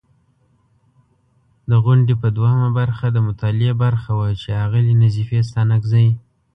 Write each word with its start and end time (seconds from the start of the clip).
د 1.69 1.71
غونډې 1.83 2.13
په 2.21 2.27
دوهمه 2.37 2.69
برخه، 2.79 3.07
د 3.11 3.17
مطالعې 3.27 3.73
برخه 3.83 4.11
وه 4.19 4.29
چې 4.41 4.49
اغلې 4.65 4.93
نظیفې 5.03 5.39
ستانکزۍ 5.49 6.07